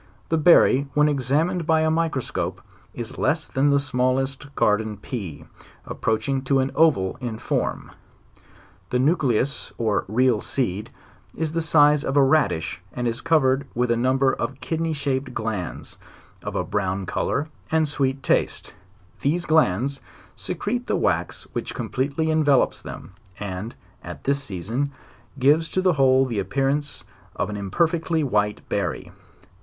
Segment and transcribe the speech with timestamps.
[0.29, 5.45] The berry when examined by a microscope, is less than the smallest garden pea,
[5.85, 7.91] approaching to an oval in form.
[8.89, 10.89] The nucleus, or real seed,
[11.35, 15.35] is the size of a radish and is covered with a number of kidney shaped
[15.35, 15.99] glands,
[16.41, 18.73] of a brown color and sweet taste;
[19.19, 20.01] these glands
[20.35, 24.89] secrete the wax which completely envel ops them, and, at this season,
[25.37, 27.03] gives to the whole the appear ance
[27.35, 29.11] of an imperfectly white berry.